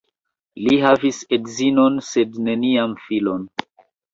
Li 0.67 0.77
havis 0.83 1.19
edzinon 1.37 2.01
sed 2.09 2.41
neniam 2.49 2.99
filon. 3.07 3.47